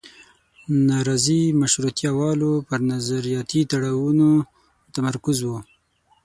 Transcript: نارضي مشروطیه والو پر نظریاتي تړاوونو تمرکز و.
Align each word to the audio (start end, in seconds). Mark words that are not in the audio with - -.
نارضي 0.87 1.41
مشروطیه 1.61 2.11
والو 2.17 2.51
پر 2.67 2.79
نظریاتي 2.91 3.61
تړاوونو 3.71 4.29
تمرکز 4.95 5.37
و. 5.43 5.47